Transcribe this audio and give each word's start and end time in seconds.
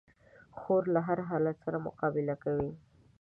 خور 0.59 0.83
له 0.93 0.99
هر 1.07 1.19
حالت 1.29 1.57
سره 1.65 1.83
مقابله 1.87 2.35
کوي. 2.43 2.71